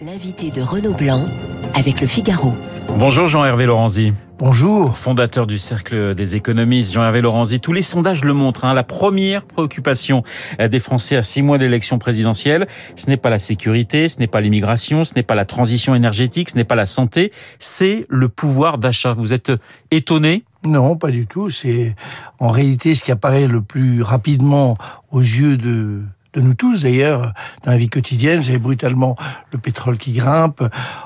L'invité 0.00 0.52
de 0.52 0.62
Renaud 0.62 0.94
Blanc 0.94 1.26
avec 1.74 2.00
le 2.00 2.06
Figaro. 2.06 2.52
Bonjour 2.98 3.26
Jean-Hervé 3.26 3.66
Lorenzi. 3.66 4.12
Bonjour. 4.38 4.96
Fondateur 4.96 5.48
du 5.48 5.58
Cercle 5.58 6.14
des 6.14 6.36
économistes, 6.36 6.92
Jean-Hervé 6.92 7.20
Lorenzi. 7.20 7.58
Tous 7.58 7.72
les 7.72 7.82
sondages 7.82 8.22
le 8.24 8.32
montrent. 8.32 8.64
Hein, 8.64 8.74
la 8.74 8.84
première 8.84 9.44
préoccupation 9.44 10.22
des 10.60 10.78
Français 10.78 11.16
à 11.16 11.22
six 11.22 11.42
mois 11.42 11.58
d'élection 11.58 11.98
présidentielle, 11.98 12.68
ce 12.94 13.08
n'est 13.08 13.16
pas 13.16 13.28
la 13.28 13.38
sécurité, 13.38 14.08
ce 14.08 14.20
n'est 14.20 14.28
pas 14.28 14.40
l'immigration, 14.40 15.04
ce 15.04 15.14
n'est 15.16 15.24
pas 15.24 15.34
la 15.34 15.44
transition 15.44 15.96
énergétique, 15.96 16.50
ce 16.50 16.56
n'est 16.56 16.62
pas 16.62 16.76
la 16.76 16.86
santé, 16.86 17.32
c'est 17.58 18.04
le 18.08 18.28
pouvoir 18.28 18.78
d'achat. 18.78 19.12
Vous 19.12 19.34
êtes 19.34 19.50
étonné? 19.90 20.44
Non, 20.64 20.94
pas 20.94 21.10
du 21.10 21.26
tout. 21.26 21.50
C'est 21.50 21.96
en 22.38 22.48
réalité 22.48 22.94
ce 22.94 23.02
qui 23.02 23.10
apparaît 23.10 23.48
le 23.48 23.62
plus 23.62 24.02
rapidement 24.02 24.78
aux 25.10 25.20
yeux 25.20 25.56
de 25.56 26.02
de 26.34 26.40
nous 26.40 26.54
tous 26.54 26.82
d'ailleurs, 26.82 27.32
dans 27.64 27.72
la 27.72 27.78
vie 27.78 27.88
quotidienne, 27.88 28.40
vous 28.40 28.48
avez 28.48 28.58
brutalement 28.58 29.16
le 29.52 29.58
pétrole 29.58 29.98
qui 29.98 30.12
grimpe. 30.12 30.62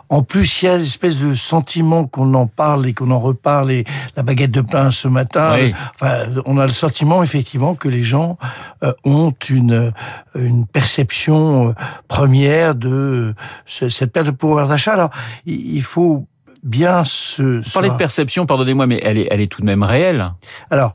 En 0.08 0.22
plus, 0.22 0.62
il 0.62 0.66
y 0.66 0.68
a 0.68 0.76
une 0.76 0.82
espèce 0.82 1.18
de 1.18 1.34
sentiment 1.34 2.06
qu'on 2.06 2.34
en 2.34 2.46
parle 2.46 2.86
et 2.86 2.92
qu'on 2.92 3.10
en 3.10 3.20
reparle, 3.20 3.70
et 3.70 3.84
la 4.16 4.22
baguette 4.22 4.50
de 4.50 4.60
pain 4.60 4.90
ce 4.90 5.08
matin. 5.08 5.56
Enfin, 5.94 6.24
on 6.46 6.58
a 6.58 6.66
le 6.66 6.72
sentiment 6.72 7.22
effectivement 7.22 7.74
que 7.74 7.88
les 7.88 8.02
gens 8.02 8.38
euh, 8.82 8.92
ont 9.04 9.32
une, 9.48 9.92
une 10.34 10.66
perception 10.66 11.68
euh, 11.68 11.72
première 12.08 12.74
de 12.74 13.34
cette 13.66 14.12
perte 14.12 14.26
de 14.26 14.32
pouvoir 14.32 14.68
d'achat. 14.68 14.92
Alors, 14.92 15.10
il 15.46 15.82
faut 15.82 16.26
bien 16.62 17.04
se... 17.04 17.60
Vous 17.60 17.70
parlez 17.72 17.90
de 17.90 17.94
perception, 17.94 18.46
pardonnez-moi, 18.46 18.86
mais 18.86 19.00
elle 19.02 19.18
est, 19.18 19.28
elle 19.30 19.40
est 19.40 19.46
tout 19.46 19.60
de 19.60 19.66
même 19.66 19.82
réelle. 19.82 20.32
Alors, 20.70 20.94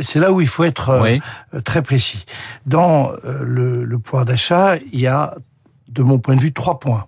c'est 0.00 0.20
là 0.20 0.32
où 0.32 0.40
il 0.40 0.46
faut 0.46 0.64
être 0.64 0.90
euh, 0.90 1.60
très 1.64 1.82
précis. 1.82 2.24
Dans 2.66 3.10
euh, 3.24 3.40
le, 3.42 3.84
le 3.84 3.98
pouvoir 3.98 4.24
d'achat, 4.24 4.76
il 4.92 5.00
y 5.00 5.06
a, 5.06 5.34
de 5.88 6.02
mon 6.02 6.18
point 6.18 6.36
de 6.36 6.40
vue, 6.40 6.52
trois 6.52 6.78
points 6.78 7.06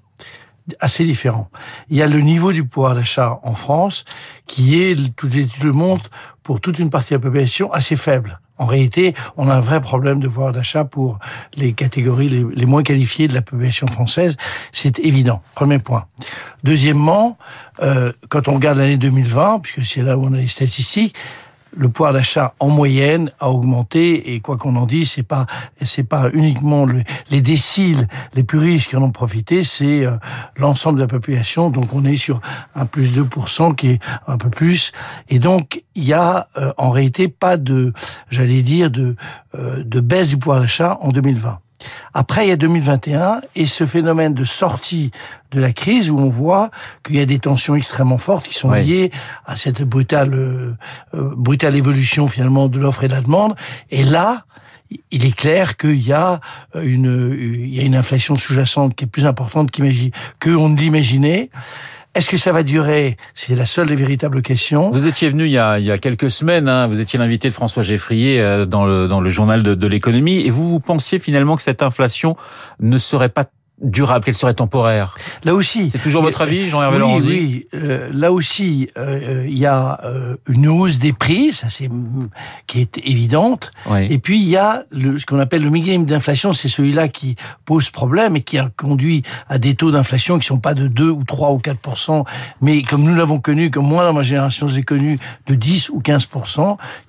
assez 0.79 1.05
différents. 1.05 1.51
Il 1.89 1.97
y 1.97 2.03
a 2.03 2.07
le 2.07 2.21
niveau 2.21 2.53
du 2.53 2.65
pouvoir 2.65 2.95
d'achat 2.95 3.39
en 3.43 3.55
France, 3.55 4.05
qui 4.47 4.81
est, 4.81 4.97
toutes 5.17 5.35
les 5.35 5.43
études 5.43 5.65
le 5.65 5.73
montrent, 5.73 6.11
pour 6.43 6.61
toute 6.61 6.79
une 6.79 6.91
partie 6.91 7.11
de 7.11 7.19
la 7.19 7.23
population, 7.23 7.73
assez 7.73 7.97
faible. 7.97 8.41
En 8.61 8.67
réalité, 8.67 9.15
on 9.39 9.49
a 9.49 9.55
un 9.55 9.61
vrai 9.61 9.81
problème 9.81 10.21
de 10.21 10.29
pouvoir 10.29 10.53
d'achat 10.53 10.85
pour 10.85 11.19
les 11.55 11.73
catégories 11.73 12.29
les, 12.29 12.67
moins 12.67 12.83
qualifiées 12.83 13.27
de 13.27 13.33
la 13.33 13.41
population 13.41 13.87
française. 13.87 14.37
C'est 14.71 14.99
évident. 14.99 15.43
Premier 15.55 15.79
point. 15.79 16.05
Deuxièmement, 16.65 17.39
euh, 17.83 18.13
quand 18.29 18.49
on 18.49 18.55
regarde 18.55 18.79
l'année 18.79 18.97
2020, 18.97 19.61
puisque 19.61 19.89
c'est 19.89 20.03
là 20.03 20.17
où 20.17 20.27
on 20.27 20.33
a 20.33 20.39
les 20.39 20.49
statistiques, 20.49 21.15
le 21.77 21.89
pouvoir 21.89 22.13
d'achat 22.13 22.55
en 22.59 22.69
moyenne 22.69 23.31
a 23.39 23.51
augmenté 23.51 24.35
et 24.35 24.41
quoi 24.41 24.57
qu'on 24.57 24.77
en 24.77 24.87
dise, 24.87 25.13
c'est 25.13 25.23
pas 25.23 25.47
c'est 25.83 26.05
pas 26.05 26.31
uniquement 26.33 26.87
les 27.31 27.41
déciles 27.41 28.09
les 28.35 28.43
plus 28.43 28.59
riches 28.59 28.89
qui 28.89 28.97
en 28.97 29.03
ont 29.03 29.11
profité, 29.11 29.63
c'est 29.65 30.05
euh, 30.05 30.17
l'ensemble 30.57 30.99
de 30.99 31.03
la 31.03 31.09
population. 31.09 31.71
Donc 31.71 31.95
on 31.95 32.05
est 32.05 32.17
sur 32.17 32.41
un 32.75 32.87
plus 32.87 33.17
2% 33.17 33.75
qui 33.75 33.89
est 33.91 34.01
un 34.27 34.37
peu 34.37 34.51
plus. 34.51 34.93
Et 35.29 35.39
donc 35.39 35.83
il 35.95 36.05
y 36.05 36.13
a 36.13 36.49
euh, 36.57 36.73
en 36.77 36.91
réalité 36.91 37.29
pas 37.29 37.57
de, 37.57 37.93
j'allais 38.31 38.63
dire 38.63 38.91
de 38.91 39.17
euh, 39.55 39.85
de 39.85 40.01
baisse 40.01 40.29
du 40.29 40.39
pouvoir 40.39 40.61
d'achat 40.61 40.99
en 41.01 41.09
2020. 41.09 41.59
Après, 42.15 42.47
il 42.47 42.49
y 42.49 42.53
a 42.53 42.57
2021 42.57 43.41
et 43.57 43.67
ce 43.67 43.87
phénomène 43.87 44.35
de 44.35 44.45
sortie 44.45 45.11
de 45.51 45.61
la 45.61 45.73
crise 45.73 46.11
où 46.11 46.19
on 46.19 46.29
voit 46.29 46.71
qu'il 47.05 47.17
y 47.17 47.21
a 47.21 47.27
des 47.27 47.39
tensions 47.39 47.75
extrêmement 47.75 48.19
fortes 48.19 48.49
qui 48.49 48.55
sont 48.55 48.73
liées 48.73 49.11
à 49.47 49.57
cette 49.57 49.83
brutale, 49.83 50.35
euh, 50.35 50.77
brutale 51.13 51.77
évolution 51.77 52.29
finalement 52.29 52.69
de 52.69 52.79
l'offre 52.79 53.05
et 53.05 53.09
de 53.09 53.15
la 53.15 53.21
demande. 53.21 53.55
Et 53.91 54.05
là, 54.05 54.45
il 55.11 55.25
est 55.25 55.35
clair 55.35 55.77
qu'il 55.77 56.01
y 56.01 56.13
a 56.13 56.41
une, 56.75 57.37
il 57.39 57.75
y 57.75 57.81
a 57.81 57.85
une 57.85 57.95
inflation 57.95 58.37
sous-jacente 58.37 58.95
qui 58.95 59.05
est 59.05 59.09
plus 59.09 59.27
importante 59.27 59.71
qu'on 59.71 60.69
ne 60.69 60.77
l'imaginait. 60.77 61.51
Est-ce 62.17 62.29
que 62.29 62.37
ça 62.37 62.51
va 62.51 62.65
durer? 62.65 63.17
C'est 63.35 63.55
la 63.55 63.67
seule 63.67 63.95
véritable 63.95 64.43
question. 64.43 64.91
Vous 64.91 65.07
étiez 65.07 65.29
venu 65.29 65.45
il 65.45 65.53
y 65.53 65.59
a, 65.59 65.79
il 65.79 65.85
y 65.85 65.93
a 65.93 65.99
quelques 65.99 66.29
semaines, 66.29 66.69
hein, 66.69 66.89
vous 66.89 67.01
étiez 67.01 67.21
l'invité 67.21 67.49
de 67.49 67.55
François 67.55 67.85
Geffrier 67.85 68.41
euh, 68.41 68.67
dans 68.67 68.85
le, 68.85 69.07
dans 69.07 69.21
le 69.21 69.31
journal 69.31 69.63
de, 69.63 69.77
de 69.77 69.87
l'économie, 69.87 70.41
et 70.41 70.51
vous, 70.51 70.69
vous 70.69 70.81
pensiez 70.81 71.21
finalement 71.21 71.55
que 71.55 71.63
cette 71.63 71.83
inflation 71.83 72.37
ne 72.81 72.99
serait 72.99 73.29
pas 73.29 73.45
durable, 73.81 74.25
qu'elle 74.25 74.35
serait 74.35 74.55
temporaire. 74.55 75.17
Là 75.45 75.55
aussi. 75.55 75.91
C'est 75.91 76.03
toujours 76.03 76.23
votre 76.23 76.41
avis, 76.43 76.69
Jean-Hervé 76.69 77.03
oui, 77.03 77.23
Oui, 77.27 77.67
euh, 77.75 78.11
là 78.13 78.33
aussi, 78.33 78.91
euh, 78.97 79.47
il 79.49 79.59
y 79.59 79.67
a 79.67 80.01
euh, 80.05 80.37
une 80.49 80.69
hausse 80.69 80.99
des 80.99 81.13
prix, 81.13 81.53
ça 81.53 81.69
c'est 81.71 81.89
qui 82.67 82.81
est 82.81 82.99
évidente. 82.99 83.71
Et 84.09 84.19
puis 84.19 84.39
il 84.39 84.49
y 84.49 84.57
a 84.57 84.85
le, 84.91 85.19
ce 85.19 85.27
qu'on 85.27 85.39
appelle 85.39 85.63
le 85.63 85.71
mécanisme 85.71 86.05
d'inflation, 86.05 86.53
c'est 86.53 86.69
celui-là 86.69 87.09
qui 87.09 87.37
pose 87.65 87.91
problème 87.91 88.37
et 88.37 88.43
qui 88.43 88.59
a 88.59 88.71
conduit 88.77 89.23
à 89.49 89.59
des 89.59 89.75
taux 89.75 89.91
d'inflation 89.91 90.39
qui 90.39 90.47
sont 90.47 90.59
pas 90.59 90.75
de 90.75 90.87
2 90.87 91.11
ou 91.11 91.25
3 91.25 91.53
ou 91.53 91.59
4 91.59 91.81
mais 92.61 92.83
comme 92.83 93.03
nous 93.03 93.15
l'avons 93.15 93.41
connu, 93.41 93.71
comme 93.71 93.87
moi 93.87 94.05
dans 94.05 94.13
ma 94.13 94.23
génération 94.23 94.69
j'ai 94.69 94.83
connu, 94.83 95.19
de 95.47 95.55
10 95.55 95.91
ou 95.91 96.01
15 96.01 96.29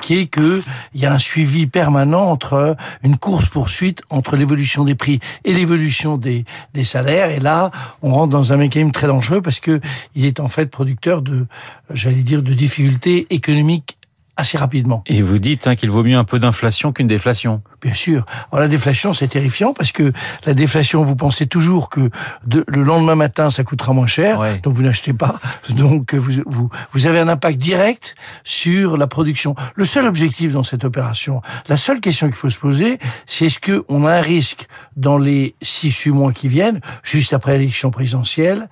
qui 0.01 0.17
est 0.17 0.25
que 0.27 0.61
il 0.93 1.01
y 1.01 1.05
a 1.05 1.13
un 1.13 1.19
suivi 1.19 1.67
permanent 1.67 2.29
entre 2.29 2.75
une 3.03 3.17
course 3.17 3.49
poursuite 3.49 4.01
entre 4.09 4.35
l'évolution 4.35 4.83
des 4.83 4.95
prix 4.95 5.19
et 5.43 5.53
l'évolution 5.53 6.17
des 6.17 6.45
des 6.73 6.83
salaires. 6.83 7.29
Et 7.29 7.39
là, 7.39 7.71
on 8.01 8.13
rentre 8.13 8.31
dans 8.31 8.53
un 8.53 8.57
mécanisme 8.57 8.91
très 8.91 9.07
dangereux 9.07 9.41
parce 9.41 9.59
que 9.59 9.79
il 10.15 10.25
est 10.25 10.39
en 10.39 10.49
fait 10.49 10.67
producteur 10.67 11.21
de, 11.21 11.45
j'allais 11.93 12.23
dire, 12.23 12.41
de 12.41 12.53
difficultés 12.53 13.27
économiques 13.29 13.97
assez 14.37 14.57
rapidement. 14.57 15.03
Et 15.07 15.21
vous 15.21 15.39
dites 15.39 15.67
hein, 15.67 15.75
qu'il 15.75 15.91
vaut 15.91 16.03
mieux 16.03 16.17
un 16.17 16.23
peu 16.23 16.39
d'inflation 16.39 16.91
qu'une 16.91 17.07
déflation. 17.07 17.61
Bien 17.81 17.93
sûr. 17.93 18.25
Alors 18.51 18.61
la 18.61 18.67
déflation, 18.67 19.13
c'est 19.13 19.27
terrifiant 19.27 19.73
parce 19.73 19.91
que 19.91 20.11
la 20.45 20.53
déflation, 20.53 21.03
vous 21.03 21.15
pensez 21.15 21.47
toujours 21.47 21.89
que 21.89 22.09
le 22.45 22.83
lendemain 22.83 23.15
matin, 23.15 23.51
ça 23.51 23.63
coûtera 23.63 23.93
moins 23.93 24.07
cher, 24.07 24.39
donc 24.63 24.73
vous 24.73 24.83
n'achetez 24.83 25.13
pas. 25.13 25.39
Donc 25.69 26.13
vous, 26.13 26.43
vous, 26.45 26.69
vous 26.91 27.07
avez 27.07 27.19
un 27.19 27.27
impact 27.27 27.57
direct 27.57 28.15
sur 28.43 28.97
la 28.97 29.07
production. 29.07 29.55
Le 29.75 29.85
seul 29.85 30.05
objectif 30.05 30.53
dans 30.53 30.63
cette 30.63 30.83
opération, 30.83 31.41
la 31.67 31.77
seule 31.77 31.99
question 31.99 32.27
qu'il 32.27 32.35
faut 32.35 32.49
se 32.49 32.59
poser, 32.59 32.99
c'est 33.25 33.45
est-ce 33.45 33.59
qu'on 33.59 34.05
a 34.05 34.13
un 34.13 34.21
risque 34.21 34.67
dans 34.95 35.17
les 35.17 35.55
6-8 35.63 36.11
mois 36.11 36.33
qui 36.33 36.47
viennent, 36.47 36.81
juste 37.03 37.33
après 37.33 37.57
l'élection 37.57 37.91
présidentielle, 37.91 38.69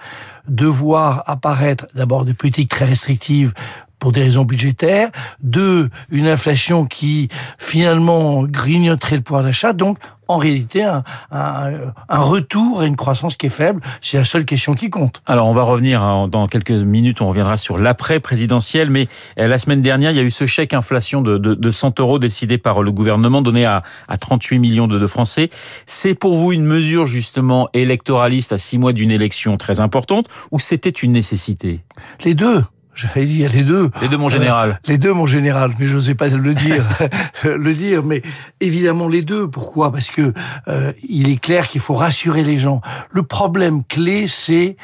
de 0.48 0.66
voir 0.66 1.24
apparaître 1.28 1.86
d'abord 1.94 2.26
des 2.26 2.34
politiques 2.34 2.70
très 2.70 2.86
restrictives 2.86 3.54
pour 4.00 4.12
des 4.12 4.24
raisons 4.24 4.46
budgétaires, 4.46 5.10
deux, 5.42 5.90
une 6.10 6.28
inflation 6.28 6.86
qui 6.86 7.30
finalement 7.58 8.44
grignoterait 8.44 9.18
le 9.18 9.22
pouvoir 9.22 9.44
d'achat, 9.44 9.74
donc 9.74 9.98
en 10.30 10.38
réalité 10.38 10.84
un, 10.84 11.04
un, 11.32 11.72
un, 12.08 12.20
retour 12.20 12.82
à 12.82 12.86
une 12.86 12.96
croissance 12.96 13.36
qui 13.36 13.48
est 13.48 13.50
faible. 13.50 13.82
C'est 14.00 14.18
la 14.18 14.24
seule 14.24 14.46
question 14.46 14.76
qui 14.76 14.90
compte. 14.90 15.22
Alors 15.26 15.48
on 15.48 15.54
va 15.54 15.64
revenir 15.64 16.04
hein, 16.04 16.28
dans 16.28 16.48
quelques 16.48 16.70
minutes, 16.70 17.20
on 17.22 17.28
reviendra 17.28 17.58
sur 17.58 17.78
l'après 17.80 18.20
présidentiel, 18.20 18.92
mais 18.92 19.08
euh, 19.40 19.48
la 19.48 19.58
semaine 19.58 19.82
dernière, 19.82 20.12
il 20.12 20.18
y 20.18 20.20
a 20.20 20.24
eu 20.24 20.30
ce 20.30 20.46
chèque 20.46 20.74
inflation 20.74 21.22
de, 21.22 21.38
de, 21.38 21.56
de 21.56 21.72
100 21.72 22.00
euros 22.00 22.20
décidé 22.20 22.60
par 22.60 22.84
le 22.84 22.92
gouvernement, 22.92 23.42
donné 23.42 23.66
à, 23.66 23.82
à 24.08 24.18
38 24.18 24.60
millions 24.60 24.88
de, 24.88 25.00
de 25.00 25.08
Français. 25.08 25.50
C'est 25.88 26.14
pour 26.14 26.38
vous 26.38 26.54
une 26.54 26.64
mesure 26.64 27.08
justement 27.08 27.68
électoraliste 27.74 28.54
à 28.54 28.60
six 28.60 28.78
mois 28.78 28.94
d'une 28.94 29.12
élection 29.12 29.58
très 29.58 29.80
importante, 29.80 30.28
ou 30.52 30.60
c'était 30.60 30.90
une 30.90 31.12
nécessité? 31.12 31.82
Les 32.24 32.36
deux. 32.36 32.64
J'avais 33.02 33.26
dit 33.26 33.48
les 33.48 33.64
deux. 33.64 33.90
Les 34.02 34.10
deux, 34.10 34.18
mon 34.18 34.28
général. 34.28 34.72
Euh, 34.72 34.88
les 34.88 34.98
deux, 34.98 35.14
mon 35.14 35.26
général. 35.26 35.72
Mais 35.80 35.88
je 35.88 35.96
n'osais 35.96 36.16
pas 36.16 36.28
le 36.28 36.54
dire, 36.54 36.84
le 37.44 37.74
dire. 37.74 38.04
Mais 38.04 38.22
évidemment 38.60 39.08
les 39.08 39.22
deux. 39.22 39.48
Pourquoi? 39.48 39.90
Parce 39.92 40.12
que 40.12 40.34
euh, 40.68 40.92
il 41.08 41.30
est 41.30 41.40
clair 41.40 41.70
qu'il 41.70 41.80
faut 41.80 41.94
rassurer 41.94 42.44
les 42.44 42.58
gens. 42.58 42.82
Le 43.12 43.24
problème 43.24 43.84
clé, 43.86 44.28
c'est 44.28 44.76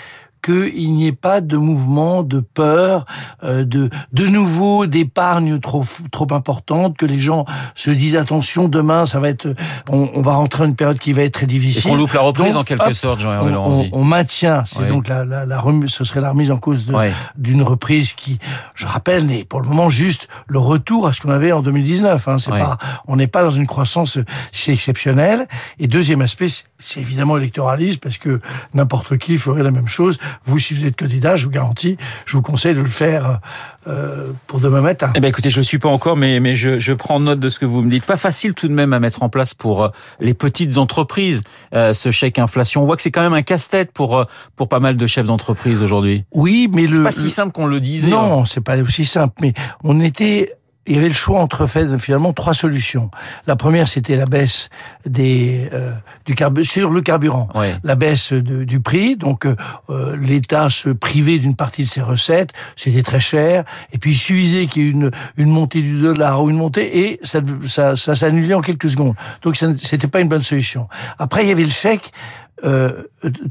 qu'il 0.46 0.94
n'y 0.94 1.08
ait 1.08 1.12
pas 1.12 1.42
de 1.42 1.58
mouvement 1.58 2.24
de 2.24 2.40
peur, 2.40 3.06
euh, 3.44 3.64
de 3.66 3.90
de 4.12 4.26
nouveau 4.28 4.86
d'épargne 4.86 5.60
trop 5.60 5.84
trop 6.12 6.28
importante, 6.32 6.98
que 6.98 7.06
les 7.06 7.20
gens 7.20 7.46
se 7.74 7.90
disent 7.90 8.16
attention 8.16 8.68
demain 8.68 9.06
ça 9.06 9.20
va 9.20 9.30
être, 9.30 9.48
on, 9.90 10.22
va 10.22 10.36
rentrer 10.36 10.60
dans 10.60 10.70
une 10.70 10.76
période 10.76 11.00
qui 11.00 11.14
va 11.14 11.24
être 11.24 11.34
très 11.34 11.46
difficile. 11.46 11.88
Et 11.88 11.90
qu'on 11.90 11.98
loupe 11.98 12.14
la 12.14 12.22
reprise 12.22 12.58
en 12.58 12.64
quelque 12.64 12.94
sorte, 12.94 13.20
Jean-Hervé 13.20 13.56
on, 13.56 13.90
on, 13.92 14.04
maintient, 14.04 14.64
c'est 14.66 14.86
donc 14.86 15.08
la, 15.08 15.26
la, 15.26 15.46
la 15.46 15.60
remise, 15.60 15.90
ce 15.90 16.04
serait 16.04 16.22
la 16.22 16.30
remise 16.30 16.52
en 16.52 16.58
cause 16.58 16.86
d'une 17.36 17.64
reprise 17.64 18.14
qui, 18.14 18.40
je 18.76 18.86
rappelle, 18.86 19.26
n'est 19.26 19.44
pour 19.44 19.62
le 19.62 19.68
moment 19.68 19.90
juste 19.90 20.28
le 20.48 20.60
retour 20.60 21.08
à 21.08 21.14
ce 21.14 21.22
qu'on 21.22 21.32
avait 21.32 21.52
en 21.52 21.62
2019. 21.62 22.28
Hein, 22.28 22.38
c'est 22.38 22.52
pas, 22.52 22.78
on 23.08 23.16
n'est 23.16 23.28
pas 23.28 23.44
dans 23.44 23.52
une 23.52 23.68
croissance 23.68 24.20
si 24.52 24.72
exceptionnelle. 24.72 25.48
Et 25.80 25.88
deuxième 25.88 26.22
aspect, 26.22 26.48
c'est 26.78 27.00
évidemment 27.00 27.38
électoraliste 27.38 28.02
parce 28.02 28.18
que 28.18 28.40
n'importe 28.74 29.18
qui 29.18 29.38
ferait 29.38 29.64
la 29.64 29.72
même 29.72 29.88
chose. 29.88 30.18
Vous, 30.46 30.60
si 30.60 30.74
vous 30.74 30.86
êtes 30.86 30.96
candidat, 30.96 31.36
je 31.36 31.46
vous 31.46 31.52
garantis, 31.52 31.98
je 32.26 32.38
vous 32.38 32.42
conseille 32.42 32.76
de 32.76 32.82
le 32.82 32.88
faire 32.88 33.40
euh, 33.88 34.32
pour 34.48 34.60
demain 34.60 34.82
matin. 34.82 35.12
Eh 35.16 35.20
ben, 35.20 35.28
écoutez, 35.28 35.50
je 35.50 35.58
le 35.58 35.64
suis 35.64 35.80
pas 35.80 35.90
encore, 35.90 36.18
mais 36.18 36.40
mais 36.40 36.56
je, 36.56 36.80
je 36.80 36.94
prends 36.94 37.20
note 37.20 37.40
de 37.40 37.50
ce 37.50 37.60
que 37.60 37.66
vous 37.66 37.82
me 37.82 37.90
dites. 37.90 38.06
Pas 38.06 38.18
facile 38.18 38.54
tout 38.54 38.68
de 38.68 38.74
même 38.74 38.94
à 38.94 39.00
mettre 39.00 39.24
en 39.24 39.30
place 39.30 39.54
pour 39.54 39.84
euh, 39.84 39.90
les 40.20 40.34
petites 40.34 40.78
entreprises 40.78 41.42
euh, 41.74 41.94
ce 41.94 42.12
chèque 42.12 42.40
inflation. 42.40 42.84
On 42.84 42.86
voit 42.86 42.96
que 42.96 43.02
c'est 43.02 43.12
quand 43.12 43.22
même 43.22 43.34
un 43.34 43.42
casse-tête 43.42 43.92
pour 43.92 44.18
euh, 44.18 44.26
pour 44.56 44.68
pas 44.68 44.80
mal 44.80 44.96
de 44.96 45.08
chefs 45.08 45.28
d'entreprise 45.28 45.82
aujourd'hui. 45.82 46.26
Oui, 46.32 46.70
mais 46.74 46.88
le 46.88 47.04
pas 47.04 47.12
si 47.12 47.30
simple 47.30 47.52
qu'on 47.52 47.68
le 47.68 47.80
disait. 47.80 48.08
Non, 48.08 48.46
c'est 48.46 48.62
pas 48.62 48.78
aussi 48.78 49.06
simple. 49.06 49.34
Mais 49.42 49.54
on 49.84 50.00
était 50.02 50.52
il 50.88 50.96
y 50.96 50.98
avait 50.98 51.08
le 51.08 51.14
choix 51.14 51.40
entre 51.40 51.66
fait, 51.66 51.98
finalement 51.98 52.34
trois 52.34 52.54
solutions. 52.54 53.10
La 53.48 53.56
première, 53.56 53.88
c'était 53.88 54.16
la 54.16 54.26
baisse 54.26 54.70
des 55.06 55.70
euh, 55.74 55.92
du 56.26 56.36
carburant 56.36 56.66
sur 56.66 56.90
le 56.92 57.02
carburant, 57.02 57.50
la 57.84 57.96
baisse 57.96 58.34
du 58.34 58.80
prix. 58.80 59.16
Donc 59.16 59.46
euh, 59.46 59.56
euh, 59.90 60.16
l'État 60.18 60.70
se 60.70 60.90
privait 60.90 61.40
d'une 61.40 61.56
partie 61.56 61.84
de 61.84 61.88
ses 61.88 62.02
recettes, 62.02 62.52
c'était 62.76 63.04
très 63.04 63.20
cher. 63.20 63.64
Et 63.94 63.98
puis 63.98 64.12
il 64.12 64.18
suffisait 64.18 64.68
qu'il 64.68 64.84
y 64.84 64.86
ait 64.86 64.92
une 64.92 65.12
une 65.38 65.50
montée 65.50 65.82
du 65.82 66.02
dollar 66.02 66.44
ou 66.44 66.50
une 66.50 66.58
montée 66.58 67.00
et 67.00 67.20
ça 67.24 67.42
ça, 67.68 67.96
ça 67.96 68.16
s'annulait 68.16 68.54
en 68.54 68.62
quelques 68.62 68.90
secondes. 68.90 69.16
Donc 69.42 69.58
c'était 69.58 70.08
pas 70.08 70.22
une 70.22 70.30
bonne 70.30 70.44
solution. 70.44 70.88
Après, 71.18 71.44
il 71.44 71.50
y 71.50 71.52
avait 71.52 71.64
le 71.64 71.70
chèque 71.70 72.12
euh, 72.64 73.04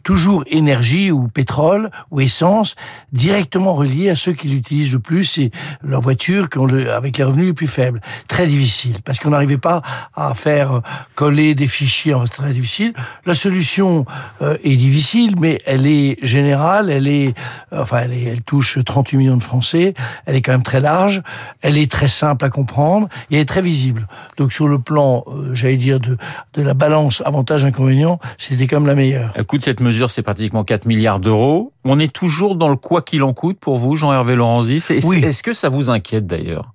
toujours 0.02 0.44
énergie 0.46 1.10
ou 1.10 1.28
pétrole 1.28 1.90
ou 2.10 2.20
essence 2.20 2.74
directement 3.12 3.74
relié 3.74 4.08
à 4.08 4.16
ceux 4.16 4.32
qui 4.32 4.48
l'utilisent 4.48 4.92
le 4.92 4.98
plus 4.98 5.24
c'est 5.24 5.50
leur 5.82 6.00
voiture 6.00 6.48
avec 6.94 7.18
les 7.18 7.24
revenus 7.24 7.46
les 7.46 7.52
plus 7.52 7.66
faibles. 7.66 8.00
Très 8.28 8.46
difficile 8.46 8.98
parce 9.04 9.18
qu'on 9.18 9.30
n'arrivait 9.30 9.58
pas 9.58 9.82
à 10.14 10.34
faire 10.34 10.80
coller 11.14 11.54
des 11.54 11.68
fichiers. 11.68 12.14
Très 12.30 12.52
difficile. 12.52 12.94
La 13.26 13.34
solution 13.34 14.04
euh, 14.42 14.56
est 14.62 14.76
difficile, 14.76 15.34
mais 15.38 15.60
elle 15.66 15.86
est 15.86 16.16
générale. 16.24 16.90
Elle 16.90 17.08
est, 17.08 17.34
enfin, 17.72 18.02
elle, 18.04 18.12
elle 18.12 18.42
touche 18.42 18.78
38 18.84 19.16
millions 19.16 19.36
de 19.36 19.42
Français. 19.42 19.94
Elle 20.26 20.36
est 20.36 20.42
quand 20.42 20.52
même 20.52 20.62
très 20.62 20.80
large. 20.80 21.22
Elle 21.62 21.76
est 21.76 21.90
très 21.90 22.08
simple 22.08 22.44
à 22.44 22.50
comprendre 22.50 23.08
et 23.30 23.36
elle 23.36 23.42
est 23.42 23.46
très 23.46 23.62
visible. 23.62 24.06
Donc 24.38 24.52
sur 24.52 24.68
le 24.68 24.78
plan, 24.78 25.24
euh, 25.26 25.54
j'allais 25.54 25.76
dire 25.76 26.00
de 26.00 26.16
de 26.54 26.62
la 26.62 26.74
balance 26.74 27.22
avantage-inconvénient, 27.24 28.18
c'était 28.38 28.66
comme 28.66 28.86
la 28.86 28.93
meilleur. 28.94 29.32
Le 29.36 29.44
coût 29.44 29.58
de 29.58 29.62
cette 29.62 29.80
mesure, 29.80 30.10
c'est 30.10 30.22
pratiquement 30.22 30.64
4 30.64 30.86
milliards 30.86 31.20
d'euros. 31.20 31.72
On 31.84 31.98
est 31.98 32.12
toujours 32.12 32.56
dans 32.56 32.68
le 32.68 32.76
quoi 32.76 33.02
qu'il 33.02 33.22
en 33.22 33.32
coûte 33.32 33.58
pour 33.58 33.78
vous, 33.78 33.96
Jean-Hervé 33.96 34.36
Laurenzi. 34.36 34.76
Est-ce 34.76 35.42
que 35.42 35.52
ça 35.52 35.68
vous 35.68 35.90
inquiète 35.90 36.26
d'ailleurs 36.26 36.72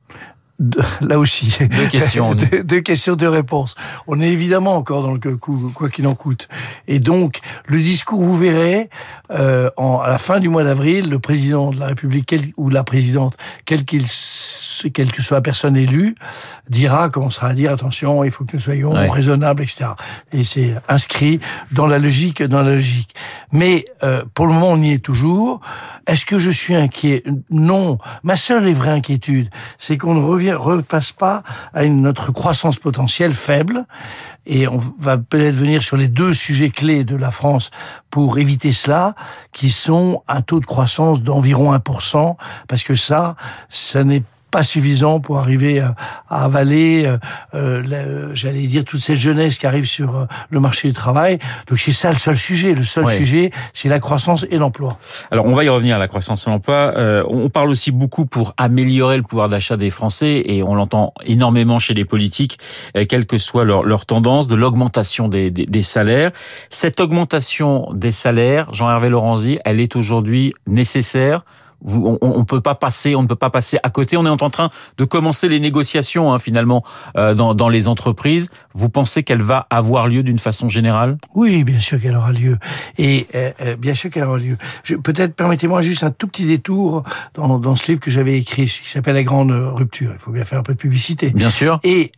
là 1.02 1.18
aussi. 1.20 1.58
Deux 1.60 1.88
questions. 1.88 2.36
deux, 2.64 2.82
questions, 2.82 3.16
deux 3.16 3.30
réponses. 3.30 3.76
On 4.08 4.20
est 4.20 4.30
évidemment 4.30 4.76
encore 4.76 5.04
dans 5.04 5.14
le 5.14 5.20
quoi 5.38 5.90
qu'il 5.90 6.08
en 6.08 6.16
coûte. 6.16 6.48
Et 6.88 7.00
donc, 7.00 7.40
le 7.68 7.80
discours, 7.80 8.22
vous 8.22 8.38
verrez, 8.38 8.90
euh, 9.32 9.70
en, 9.78 10.00
à 10.00 10.10
la 10.10 10.18
fin 10.18 10.40
du 10.40 10.50
mois 10.50 10.64
d'avril, 10.64 11.10
le 11.10 11.20
président 11.20 11.72
de 11.72 11.80
la 11.80 11.88
République 11.88 12.36
ou 12.58 12.70
la 12.70 12.84
présidente, 12.84 13.38
quel 13.66 13.86
qu'il 13.86 14.06
quelle 14.88 15.12
que 15.12 15.22
soit 15.22 15.38
la 15.38 15.42
personne 15.42 15.78
élue, 15.78 16.16
dira, 16.70 17.10
commencera 17.10 17.48
à 17.50 17.54
dire, 17.54 17.72
attention, 17.72 18.24
il 18.24 18.32
faut 18.32 18.46
que 18.46 18.58
nous 18.58 18.62
soyons 18.62 18.92
raisonnables, 19.12 19.64
etc. 19.64 19.92
Et 20.32 20.44
c'est 20.44 20.76
inscrit 20.88 21.40
dans 21.72 21.88
la 21.88 22.00
logique, 22.00 22.44
dans 22.44 22.62
la 22.62 22.76
logique. 22.76 23.14
Mais 23.52 23.86
euh, 24.04 24.24
pour 24.34 24.48
le 24.48 24.54
moment, 24.54 24.70
on 24.70 24.82
y 24.82 24.92
est 24.92 25.04
toujours. 25.04 25.62
Est-ce 26.08 26.26
que 26.26 26.40
je 26.40 26.50
suis 26.50 26.76
inquiet? 26.76 27.24
Non. 27.50 27.98
Ma 28.24 28.36
seule 28.36 28.68
et 28.68 28.74
vraie 28.74 28.92
inquiétude, 28.92 29.50
c'est 29.78 29.98
qu'on 29.98 30.16
ne 30.16 30.24
revient, 30.24 30.54
repasse 30.54 31.12
pas 31.12 31.44
à 31.74 31.84
une, 31.84 32.02
notre 32.02 32.32
croissance 32.32 32.78
potentielle 32.78 33.34
faible. 33.34 33.86
Et 34.46 34.68
on 34.68 34.78
va 34.98 35.18
peut-être 35.18 35.56
venir 35.56 35.84
sur 35.84 35.98
les 35.98 36.08
deux 36.08 36.34
sujets 36.34 36.70
clés 36.70 37.04
de 37.04 37.16
la 37.16 37.30
France 37.30 37.70
pour 38.10 38.40
éviter 38.40 38.72
cela, 38.72 39.14
qui 39.52 39.70
sont 39.70 40.24
un 40.28 40.42
taux 40.42 40.60
de 40.60 40.66
croissance 40.66 41.22
d'environ 41.22 41.74
1%, 41.76 42.36
parce 42.68 42.84
que 42.84 42.96
ça, 42.96 43.36
ça 43.70 44.04
n'est 44.04 44.24
pas 44.52 44.64
suffisant 44.64 45.20
pour 45.20 45.40
arriver 45.40 45.80
à, 45.80 45.96
avaler, 46.30 47.06
euh, 47.06 47.18
euh 47.54 48.32
j'allais 48.34 48.68
dire, 48.68 48.84
toute 48.84 49.00
cette 49.00 49.18
jeunesse 49.18 49.58
qui 49.58 49.68
arrive 49.68 49.86
sur 49.86 50.16
euh, 50.16 50.26
le 50.50 50.60
marché 50.60 50.88
du 50.88 50.94
travail. 50.94 51.40
Donc 51.68 51.80
c'est 51.80 51.92
ça 51.92 52.12
le 52.12 52.18
seul 52.18 52.38
sujet. 52.38 52.74
Le 52.74 52.84
seul 52.84 53.08
sujet, 53.10 53.52
c'est 53.74 53.90
la 53.90 54.00
croissance 54.00 54.46
et 54.50 54.58
l'emploi. 54.58 54.98
Alors 55.32 55.46
on 55.46 55.54
va 55.54 55.64
y 55.64 55.70
revenir 55.70 55.96
à 55.96 56.00
la 56.00 56.08
croissance 56.08 56.48
et 56.48 56.50
l'emploi. 56.50 56.94
Euh, 56.98 57.24
on 57.28 57.50
parle 57.50 57.70
aussi 57.70 57.92
beaucoup 57.92 58.26
pour 58.26 58.54
améliorer 58.58 59.18
le 59.18 59.24
pouvoir 59.24 59.50
d'achat 59.50 59.78
des 59.78 59.90
Français 59.90 60.44
et 60.46 60.64
on 60.64 60.76
l'entend 60.76 61.14
énormément 61.26 61.80
chez 61.80 61.94
les 61.94 62.06
politiques, 62.06 62.60
quelle 63.08 63.26
que 63.26 63.38
soit 63.38 63.64
leur, 63.64 63.84
leur 63.84 64.06
tendance, 64.06 64.48
de 64.48 64.56
l'augmentation 64.56 65.28
des, 65.28 65.52
des, 65.52 65.66
des 65.66 65.82
salaires. 65.82 66.32
Cette 66.70 67.00
augmentation 67.00 67.92
des 67.94 68.12
salaires, 68.12 68.74
Jean-Hervé 68.74 69.10
Lorenzi, 69.10 69.60
elle 69.66 69.80
est 69.80 69.96
aujourd'hui 69.96 70.54
nécessaire 70.68 71.44
on, 71.86 72.18
on, 72.22 72.46
peut 72.46 72.62
pas 72.62 72.76
passer, 72.76 73.16
on 73.16 73.24
ne 73.24 73.28
peut 73.28 73.36
pas 73.36 73.50
passer 73.50 73.78
à 73.84 73.90
côté. 73.90 74.18
On 74.18 74.26
est 74.26 74.30
en 74.30 74.50
train 74.50 74.70
de 74.98 75.06
commencer 75.06 75.48
les 75.48 75.60
négociations 75.60 76.34
hein, 76.34 76.40
finalement 76.40 76.84
euh, 77.18 77.34
dans, 77.34 77.54
dans, 77.54 77.70
les 77.70 77.88
entreprises. 77.88 78.50
Vous 78.74 78.90
pensez 78.90 79.24
qu'elle 79.24 79.42
va 79.42 79.68
avoir 79.70 80.08
lieu 80.08 80.24
d'une 80.24 80.40
façon 80.40 80.70
générale? 80.70 81.18
Oui, 81.36 81.64
bien 81.64 81.80
sûr 81.80 82.00
qu'elle 82.02 82.16
aura 82.16 82.32
lieu. 82.32 82.58
Et 82.98 83.28
euh, 83.36 83.52
euh, 83.62 83.76
bien 83.76 83.96
sûr 83.96 84.10
qu'elle 84.10 84.24
aura 84.24 84.38
lieu. 84.38 84.58
Peut-être 85.04 85.36
permettez-moi 85.36 85.82
juste 85.82 86.04
un 86.04 86.12
tout 86.12 86.28
petit 86.28 86.46
détour 86.46 87.04
dans, 87.34 87.60
dans 87.60 87.76
ce 87.76 87.88
livre 87.88 88.02
que 88.02 88.12
j'avais 88.12 88.38
écrit, 88.38 88.66
qui 88.66 88.90
s'appelle 88.90 89.16
La 89.16 89.24
Grande 89.24 89.52
Rupture. 89.52 90.12
Il 90.14 90.20
faut 90.20 90.32
bien 90.32 90.46
faire 90.46 90.60
un 90.60 90.64
peu 90.64 90.74
de 90.74 90.80
publicité. 90.80 91.32
Bien 91.32 91.50
sûr. 91.50 91.80
Et 91.84 92.12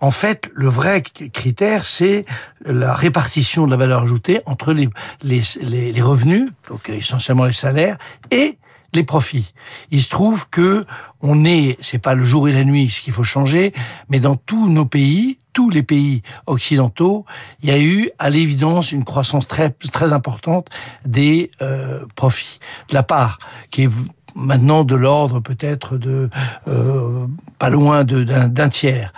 en 0.00 0.10
fait, 0.10 0.50
le 0.54 0.68
vrai 0.68 1.02
critère, 1.02 1.84
c'est 1.84 2.24
la 2.64 2.94
répartition 2.94 3.66
de 3.66 3.70
la 3.70 3.76
valeur 3.76 4.02
ajoutée 4.02 4.40
entre 4.46 4.72
les, 4.72 4.88
les, 5.22 5.42
les, 5.62 5.92
les 5.92 6.02
revenus, 6.02 6.50
donc 6.68 6.88
essentiellement 6.88 7.44
les 7.44 7.52
salaires, 7.52 7.98
et 8.30 8.58
les 8.94 9.04
profits. 9.04 9.54
Il 9.90 10.02
se 10.02 10.08
trouve 10.08 10.48
que 10.48 10.84
on 11.20 11.44
est, 11.44 11.76
c'est 11.80 11.98
pas 11.98 12.14
le 12.14 12.24
jour 12.24 12.48
et 12.48 12.52
la 12.52 12.64
nuit 12.64 12.90
ce 12.90 13.00
qu'il 13.00 13.12
faut 13.12 13.24
changer, 13.24 13.72
mais 14.08 14.20
dans 14.20 14.36
tous 14.36 14.68
nos 14.68 14.84
pays, 14.84 15.38
tous 15.52 15.70
les 15.70 15.82
pays 15.82 16.22
occidentaux, 16.46 17.24
il 17.62 17.70
y 17.70 17.72
a 17.72 17.80
eu 17.80 18.10
à 18.18 18.28
l'évidence 18.30 18.92
une 18.92 19.04
croissance 19.04 19.46
très 19.46 19.70
très 19.70 20.12
importante 20.12 20.68
des 21.04 21.50
euh, 21.62 22.04
profits, 22.14 22.58
de 22.88 22.94
la 22.94 23.02
part 23.02 23.38
qui 23.70 23.84
est 23.84 23.90
maintenant 24.34 24.84
de 24.84 24.94
l'ordre 24.94 25.40
peut-être 25.40 25.96
de 25.96 26.28
euh, 26.68 27.26
pas 27.58 27.70
loin 27.70 28.04
d'un 28.04 28.68
tiers. 28.68 29.12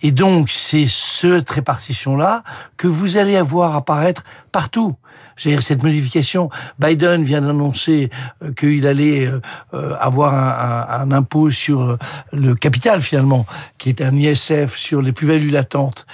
Et 0.00 0.10
donc 0.10 0.50
c'est 0.50 0.86
cette 0.86 1.50
répartition 1.50 2.16
là 2.16 2.42
que 2.76 2.88
vous 2.88 3.16
allez 3.16 3.36
avoir 3.36 3.76
apparaître 3.76 4.24
partout 4.50 4.96
dire 5.38 5.62
cette 5.62 5.82
modification. 5.82 6.50
Biden 6.78 7.24
vient 7.24 7.40
d'annoncer 7.40 8.10
euh, 8.42 8.52
qu'il 8.52 8.86
allait 8.86 9.26
euh, 9.26 9.40
euh, 9.74 9.94
avoir 9.98 10.34
un, 10.34 11.02
un, 11.02 11.12
impôt 11.12 11.50
sur 11.50 11.98
le 12.32 12.54
capital 12.54 13.02
finalement, 13.02 13.46
qui 13.78 13.88
est 13.88 14.02
un 14.02 14.14
ISF 14.14 14.76
sur 14.76 15.02
les 15.02 15.12
plus-values 15.12 15.48
latentes. 15.48 16.06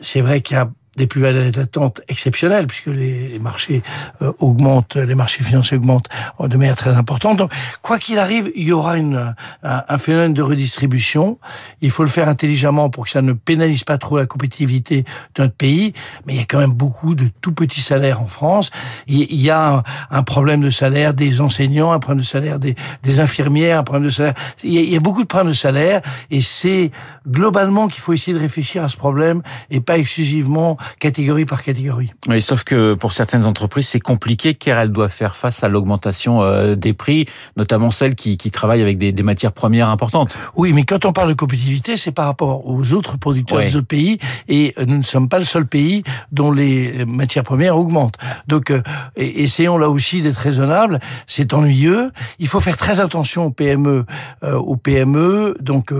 C'est 0.00 0.20
vrai 0.20 0.40
qu'il 0.40 0.56
y 0.56 0.60
a 0.60 0.68
des 0.96 1.06
plus-values 1.06 1.50
d'attente 1.50 2.00
exceptionnelles, 2.08 2.66
puisque 2.66 2.86
les, 2.86 3.38
marchés 3.38 3.82
euh, 4.22 4.32
augmentent, 4.38 4.96
les 4.96 5.14
marchés 5.14 5.42
financiers 5.42 5.76
augmentent 5.76 6.08
de 6.40 6.56
manière 6.56 6.76
très 6.76 6.94
importante. 6.94 7.38
Donc, 7.38 7.52
quoi 7.82 7.98
qu'il 7.98 8.18
arrive, 8.18 8.50
il 8.54 8.64
y 8.64 8.72
aura 8.72 8.96
une, 8.96 9.34
un, 9.62 9.98
phénomène 9.98 10.34
de 10.34 10.42
redistribution. 10.42 11.38
Il 11.80 11.90
faut 11.90 12.02
le 12.02 12.08
faire 12.08 12.28
intelligemment 12.28 12.90
pour 12.90 13.04
que 13.04 13.10
ça 13.10 13.22
ne 13.22 13.32
pénalise 13.32 13.84
pas 13.84 13.98
trop 13.98 14.18
la 14.18 14.26
compétitivité 14.26 15.02
de 15.34 15.42
notre 15.42 15.54
pays. 15.54 15.92
Mais 16.26 16.34
il 16.34 16.36
y 16.36 16.42
a 16.42 16.46
quand 16.46 16.58
même 16.58 16.72
beaucoup 16.72 17.14
de 17.14 17.28
tout 17.40 17.52
petits 17.52 17.80
salaires 17.80 18.20
en 18.20 18.26
France. 18.26 18.70
Il, 19.06 19.40
y 19.40 19.50
a 19.50 19.82
un, 20.10 20.22
problème 20.22 20.60
de 20.60 20.70
salaire 20.70 21.14
des 21.14 21.40
enseignants, 21.40 21.92
un 21.92 21.98
problème 21.98 22.20
de 22.20 22.26
salaire 22.26 22.58
des, 22.58 23.20
infirmières, 23.20 23.78
un 23.78 23.84
problème 23.84 24.06
de 24.06 24.10
salaire. 24.10 24.34
Il 24.62 24.72
y 24.72 24.96
a 24.96 25.00
beaucoup 25.00 25.22
de 25.22 25.28
problèmes 25.28 25.52
de 25.52 25.56
salaire, 25.56 26.00
et 26.30 26.40
c'est 26.40 26.90
globalement 27.28 27.88
qu'il 27.88 28.00
faut 28.00 28.12
essayer 28.12 28.36
de 28.36 28.42
réfléchir 28.42 28.82
à 28.82 28.88
ce 28.88 28.96
problème 28.96 29.42
et 29.70 29.80
pas 29.80 29.98
exclusivement 29.98 30.76
catégorie 30.98 31.44
par 31.44 31.62
catégorie. 31.62 32.12
Oui, 32.28 32.40
sauf 32.40 32.64
que 32.64 32.94
pour 32.94 33.12
certaines 33.12 33.46
entreprises, 33.46 33.88
c'est 33.88 34.00
compliqué 34.00 34.54
car 34.54 34.78
elles 34.78 34.90
doivent 34.90 35.12
faire 35.12 35.36
face 35.36 35.62
à 35.64 35.68
l'augmentation 35.68 36.42
euh, 36.42 36.74
des 36.74 36.92
prix, 36.92 37.26
notamment 37.56 37.90
celles 37.90 38.14
qui, 38.14 38.36
qui 38.36 38.50
travaillent 38.50 38.82
avec 38.82 38.98
des, 38.98 39.12
des, 39.12 39.22
matières 39.22 39.52
premières 39.52 39.88
importantes. 39.88 40.36
Oui, 40.56 40.72
mais 40.72 40.84
quand 40.84 41.04
on 41.04 41.12
parle 41.12 41.28
de 41.28 41.34
compétitivité, 41.34 41.96
c'est 41.96 42.12
par 42.12 42.26
rapport 42.26 42.66
aux 42.66 42.92
autres 42.92 43.16
producteurs 43.16 43.60
des 43.60 43.76
autres 43.76 43.86
pays 43.86 44.18
et 44.48 44.74
euh, 44.78 44.84
nous 44.86 44.98
ne 44.98 45.02
sommes 45.02 45.28
pas 45.28 45.38
le 45.38 45.44
seul 45.44 45.66
pays 45.66 46.04
dont 46.32 46.52
les 46.52 47.04
matières 47.04 47.44
premières 47.44 47.76
augmentent. 47.76 48.18
Donc, 48.48 48.70
euh, 48.70 48.82
essayons 49.16 49.78
là 49.78 49.88
aussi 49.88 50.22
d'être 50.22 50.36
raisonnables. 50.36 51.00
C'est 51.26 51.52
ennuyeux. 51.52 52.10
Il 52.38 52.48
faut 52.48 52.60
faire 52.60 52.76
très 52.76 53.00
attention 53.00 53.46
aux 53.46 53.50
PME, 53.50 54.04
aux 54.42 54.76
PME. 54.76 55.56
Donc, 55.60 55.92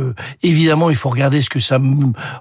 évidemment, 0.42 0.90
il 0.90 0.96
faut 0.96 1.10
regarder 1.10 1.42
ce 1.42 1.48
que 1.48 1.60
ça 1.60 1.78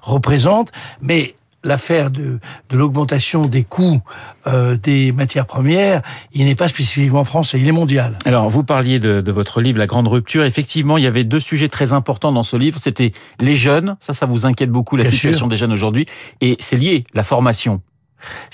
représente, 0.02 0.70
mais 1.00 1.34
l'affaire 1.64 2.10
de, 2.10 2.38
de 2.68 2.76
l'augmentation 2.76 3.46
des 3.46 3.64
coûts 3.64 4.00
euh, 4.46 4.76
des 4.76 5.12
matières 5.12 5.46
premières, 5.46 6.02
il 6.32 6.44
n'est 6.44 6.54
pas 6.54 6.68
spécifiquement 6.68 7.24
français, 7.24 7.58
il 7.58 7.66
est 7.66 7.72
mondial. 7.72 8.16
Alors, 8.24 8.48
vous 8.48 8.62
parliez 8.62 9.00
de, 9.00 9.20
de, 9.20 9.32
votre 9.32 9.60
livre 9.60 9.78
La 9.78 9.86
Grande 9.86 10.08
Rupture. 10.08 10.44
Effectivement, 10.44 10.98
il 10.98 11.04
y 11.04 11.06
avait 11.06 11.24
deux 11.24 11.40
sujets 11.40 11.68
très 11.68 11.92
importants 11.92 12.32
dans 12.32 12.42
ce 12.42 12.56
livre. 12.56 12.78
C'était 12.78 13.12
les 13.40 13.54
jeunes, 13.54 13.96
ça, 14.00 14.12
ça 14.12 14.26
vous 14.26 14.46
inquiète 14.46 14.70
beaucoup, 14.70 14.96
la 14.96 15.04
situation 15.04 15.46
des 15.46 15.56
jeunes 15.56 15.72
aujourd'hui, 15.72 16.06
et 16.40 16.56
c'est 16.60 16.76
lié, 16.76 17.04
la 17.14 17.24
formation. 17.24 17.80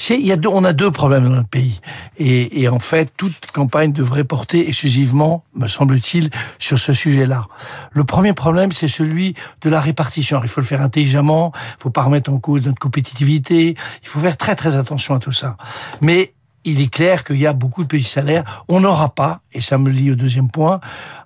Il 0.09 0.27
y 0.27 0.33
a 0.33 0.37
deux, 0.37 0.49
on 0.49 0.65
a 0.65 0.73
deux 0.73 0.91
problèmes 0.91 1.25
dans 1.25 1.31
notre 1.31 1.49
pays. 1.49 1.81
Et, 2.19 2.69
en 2.69 2.79
fait, 2.79 3.11
toute 3.17 3.51
campagne 3.53 3.93
devrait 3.93 4.25
porter 4.25 4.69
exclusivement, 4.69 5.45
me 5.55 5.69
semble-t-il, 5.69 6.31
sur 6.59 6.79
ce 6.79 6.93
sujet-là. 6.93 7.47
Le 7.93 8.05
premier 8.05 8.33
problème, 8.33 8.73
c'est 8.73 8.89
celui 8.89 9.35
de 9.63 9.71
la 9.71 9.81
répartition. 9.81 10.41
Il 10.43 10.49
faut 10.49 10.61
le 10.61 10.67
faire 10.67 10.83
intelligemment, 10.83 11.53
il 11.55 11.83
faut 11.83 11.91
pas 11.91 12.03
remettre 12.03 12.33
en 12.33 12.39
cause 12.39 12.67
notre 12.67 12.79
compétitivité, 12.79 13.77
il 14.03 14.09
faut 14.09 14.21
faire 14.21 14.37
très 14.37 14.57
très 14.57 14.77
attention 14.77 15.15
à 15.15 15.19
tout 15.19 15.33
ça. 15.33 15.57
Mais 16.01 16.35
il 16.65 16.81
est 16.81 16.93
clair 16.93 17.25
qu'il 17.25 17.39
y 17.39 17.47
a 17.47 17.53
beaucoup 17.53 17.83
de 17.83 17.89
petits 17.89 18.05
salaires. 18.05 18.65
On 18.69 18.81
n'aura 18.81 19.15
pas, 19.15 19.41
et 19.53 19.61
ça 19.61 19.79
me 19.79 19.91
lie 19.91 20.11
au 20.11 20.15
deuxième 20.15 20.51
point, 20.51 20.81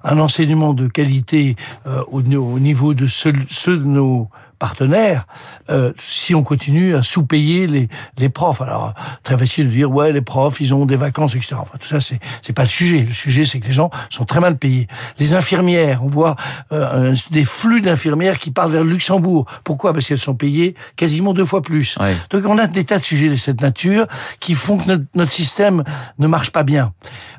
un 0.05 0.19
enseignement 0.19 0.75
de 0.75 0.87
qualité 0.87 1.57
euh, 1.87 2.03
au, 2.09 2.23
niveau 2.23 2.95
de 2.95 3.07
ceux 3.07 3.33
de 3.33 3.85
nos 3.85 4.29
partenaires 4.65 5.27
euh, 5.69 5.93
si 5.99 6.35
on 6.35 6.43
continue 6.43 6.95
à 6.95 7.03
sous-payer 7.03 7.67
les, 7.67 7.87
les 8.17 8.31
profs. 8.31 8.63
Alors, 8.63 8.95
très 9.23 9.37
facile 9.37 9.67
de 9.67 9.75
dire, 9.75 9.91
ouais, 9.91 10.11
les 10.11 10.23
profs, 10.23 10.59
ils 10.59 10.73
ont 10.73 10.87
des 10.87 10.97
vacances, 10.97 11.35
etc. 11.35 11.57
Enfin, 11.59 11.77
tout 11.79 11.87
ça, 11.87 12.01
c'est, 12.01 12.19
c'est 12.41 12.55
pas 12.55 12.63
le 12.63 12.71
sujet. 12.71 13.01
Le 13.03 13.13
sujet, 13.13 13.45
c'est 13.45 13.61
que 13.61 13.67
les 13.67 13.73
gens 13.73 13.91
sont 14.09 14.25
très 14.25 14.41
mal 14.41 14.57
payés. 14.57 14.87
Les 15.19 15.35
infirmières, 15.35 16.03
on 16.03 16.07
voit 16.07 16.35
euh, 16.73 17.15
des 17.31 17.45
flux 17.45 17.83
d'infirmières 17.83 18.39
qui 18.39 18.53
partent 18.53 18.71
vers 18.71 18.85
le 18.85 18.91
Luxembourg. 18.91 19.45
Pourquoi? 19.65 19.93
Parce 19.93 20.09
qu'elles 20.09 20.19
sont 20.19 20.35
payées 20.35 20.75
quasiment 20.97 21.35
deux 21.35 21.45
fois 21.45 21.61
plus. 21.61 21.99
Donc, 22.31 22.47
on 22.47 22.57
a 22.57 22.67
des 22.67 22.85
tas 22.85 22.99
de 22.99 23.05
sujets 23.05 23.29
de 23.29 23.37
cette 23.37 23.61
nature 23.61 24.07
qui 24.41 24.55
font 24.55 24.79
que 24.79 24.87
notre, 24.87 25.05
notre 25.15 25.33
système 25.33 25.85
ne 26.19 26.27
marche 26.27 26.53
pas 26.53 26.63
bien. 26.63 26.95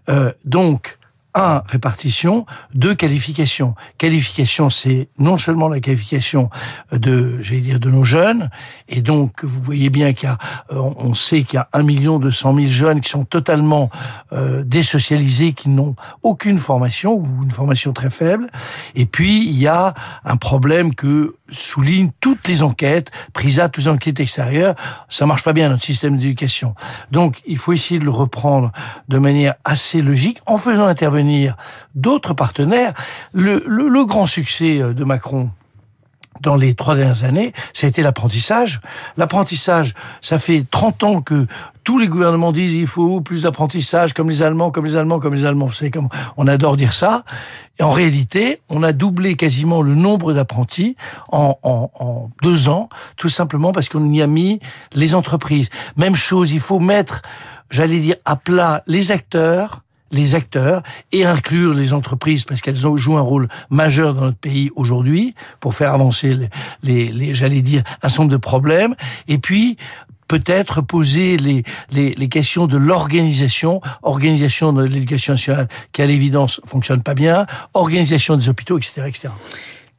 Euh, 0.09 0.31
donc, 0.43 0.99
un, 1.35 1.61
répartition, 1.67 2.45
deux, 2.73 2.95
qualification. 2.95 3.75
Qualification, 3.97 4.69
c'est 4.69 5.09
non 5.19 5.37
seulement 5.37 5.67
la 5.67 5.81
qualification 5.81 6.49
de, 6.91 7.41
j'allais 7.41 7.59
dire, 7.59 7.79
de 7.79 7.89
nos 7.89 8.05
jeunes, 8.05 8.49
et 8.87 9.01
donc 9.01 9.43
vous 9.43 9.61
voyez 9.61 9.89
bien 9.89 10.13
qu'il 10.13 10.29
y 10.29 10.31
a, 10.31 10.37
euh, 10.71 10.79
on 10.97 11.13
sait 11.13 11.43
qu'il 11.43 11.57
y 11.57 11.59
a 11.59 11.67
un 11.73 11.83
million 11.83 12.19
deux 12.19 12.31
cent 12.31 12.53
mille 12.53 12.71
jeunes 12.71 13.01
qui 13.01 13.09
sont 13.09 13.25
totalement 13.25 13.89
euh, 14.31 14.63
désocialisés, 14.63 15.51
qui 15.51 15.69
n'ont 15.69 15.95
aucune 16.23 16.57
formation 16.57 17.15
ou 17.15 17.43
une 17.43 17.51
formation 17.51 17.91
très 17.91 18.09
faible, 18.09 18.49
et 18.95 19.05
puis 19.05 19.45
il 19.45 19.59
y 19.59 19.67
a 19.67 19.93
un 20.23 20.37
problème 20.37 20.95
que 20.95 21.35
soulignent 21.51 22.11
toutes 22.21 22.47
les 22.47 22.63
enquêtes, 22.63 23.11
prises 23.33 23.59
à 23.59 23.67
toutes 23.67 23.83
les 23.83 23.89
enquêtes 23.89 24.19
extérieures, 24.19 24.75
ça 25.09 25.25
marche 25.25 25.43
pas 25.43 25.53
bien 25.53 25.69
notre 25.69 25.83
système 25.83 26.17
d'éducation. 26.17 26.75
Donc 27.11 27.41
il 27.45 27.57
faut 27.57 27.73
essayer 27.73 27.99
de 27.99 28.05
le 28.05 28.11
reprendre 28.11 28.71
de 29.09 29.17
manière 29.17 29.55
assez 29.65 30.01
logique 30.01 30.41
en 30.45 30.57
faisant 30.57 30.87
intervenir 30.87 31.24
d'autres 31.95 32.33
partenaires. 32.33 32.93
Le, 33.33 33.63
le, 33.65 34.05
grand 34.05 34.25
succès 34.25 34.81
euh, 34.81 34.93
de 34.93 35.03
Macron, 35.03 35.49
dans 36.41 36.55
les 36.55 36.75
trois 36.75 36.95
dernières 36.95 37.23
années, 37.23 37.53
ça 37.73 37.87
a 37.87 37.89
été 37.89 38.01
l'apprentissage. 38.01 38.81
L'apprentissage, 39.17 39.93
ça 40.21 40.39
fait 40.39 40.65
30 40.69 41.03
ans 41.03 41.21
que 41.21 41.47
tous 41.83 41.99
les 41.99 42.07
gouvernements 42.07 42.51
disent 42.51 42.73
il 42.73 42.87
faut 42.87 43.21
plus 43.21 43.43
d'apprentissage, 43.43 44.13
comme 44.13 44.29
les 44.29 44.41
Allemands, 44.41 44.71
comme 44.71 44.85
les 44.85 44.95
Allemands, 44.95 45.19
comme 45.19 45.35
les 45.35 45.45
Allemands. 45.45 45.67
Vous 45.67 45.73
savez 45.73 45.91
comme 45.91 46.09
on 46.35 46.47
adore 46.47 46.77
dire 46.77 46.93
ça. 46.93 47.23
Et 47.79 47.83
en 47.83 47.91
réalité, 47.91 48.61
on 48.69 48.83
a 48.83 48.91
doublé 48.91 49.35
quasiment 49.35 49.81
le 49.81 49.95
nombre 49.95 50.33
d'apprentis 50.33 50.95
en, 51.31 51.57
en, 51.63 51.91
en, 51.99 52.29
deux 52.41 52.69
ans, 52.69 52.89
tout 53.17 53.29
simplement 53.29 53.71
parce 53.71 53.87
qu'on 53.87 54.11
y 54.11 54.21
a 54.21 54.27
mis 54.27 54.59
les 54.93 55.13
entreprises. 55.15 55.69
Même 55.95 56.15
chose, 56.15 56.51
il 56.51 56.59
faut 56.59 56.79
mettre, 56.79 57.21
j'allais 57.69 57.99
dire, 57.99 58.15
à 58.25 58.35
plat 58.35 58.83
les 58.87 59.11
acteurs, 59.11 59.81
les 60.11 60.35
acteurs 60.35 60.81
et 61.11 61.25
inclure 61.25 61.73
les 61.73 61.93
entreprises 61.93 62.43
parce 62.43 62.61
qu'elles 62.61 62.77
jouent 62.77 63.17
un 63.17 63.21
rôle 63.21 63.47
majeur 63.69 64.13
dans 64.13 64.21
notre 64.21 64.37
pays 64.37 64.69
aujourd'hui 64.75 65.35
pour 65.59 65.73
faire 65.73 65.93
avancer 65.93 66.37
les, 66.83 67.11
les, 67.11 67.33
j'allais 67.33 67.61
dire, 67.61 67.83
un 68.01 68.09
certain 68.09 68.23
nombre 68.23 68.33
de 68.33 68.37
problèmes. 68.37 68.95
Et 69.27 69.37
puis, 69.37 69.77
peut-être 70.27 70.81
poser 70.81 71.37
les, 71.37 71.63
les, 71.91 72.15
les, 72.15 72.29
questions 72.29 72.67
de 72.67 72.77
l'organisation, 72.77 73.81
organisation 74.01 74.73
de 74.73 74.83
l'éducation 74.83 75.33
nationale 75.33 75.67
qui 75.91 76.01
à 76.01 76.05
l'évidence 76.05 76.61
fonctionne 76.65 77.03
pas 77.03 77.13
bien, 77.13 77.45
organisation 77.73 78.35
des 78.35 78.49
hôpitaux, 78.49 78.77
etc., 78.77 79.03
etc. 79.07 79.29